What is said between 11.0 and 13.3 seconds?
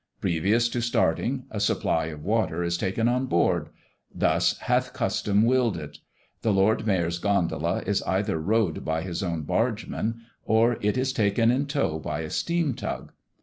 taken in tow by a steam tug.